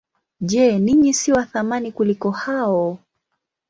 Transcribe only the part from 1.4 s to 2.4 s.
thamani kuliko